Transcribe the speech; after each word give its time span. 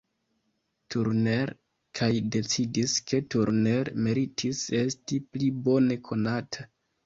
Turner 0.95 1.51
kaj 1.99 2.09
decidis 2.37 2.97
ke 3.11 3.21
Turner 3.35 3.93
meritis 4.09 4.65
esti 4.83 5.23
pli 5.31 5.55
bone 5.71 6.03
konata. 6.13 6.71